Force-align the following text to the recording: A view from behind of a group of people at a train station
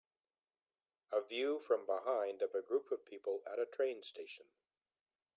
A 1.11 1.21
view 1.21 1.59
from 1.59 1.85
behind 1.85 2.41
of 2.41 2.55
a 2.55 2.61
group 2.63 2.91
of 2.91 3.05
people 3.05 3.43
at 3.45 3.59
a 3.59 3.67
train 3.67 4.01
station 4.01 4.47